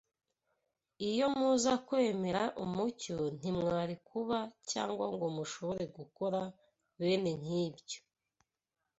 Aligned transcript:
Iyo 1.09 1.25
muza 1.37 1.73
kwemera 1.87 2.43
umucyo, 2.63 3.17
ntimwari 3.37 3.95
kuba 4.07 4.37
cyangwa 4.69 5.05
ngo 5.13 5.25
mushobore 5.35 5.85
gukora 5.97 6.39
bene 6.99 7.31
nk’ibyo. 7.41 7.99